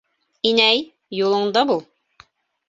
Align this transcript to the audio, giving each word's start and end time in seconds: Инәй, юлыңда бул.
Инәй, 0.51 0.81
юлыңда 1.17 1.65
бул. 1.73 1.85